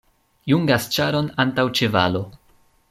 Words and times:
Jungas 0.51 0.87
ĉaron 0.95 1.31
antaŭ 1.45 1.69
ĉevalo. 1.81 2.27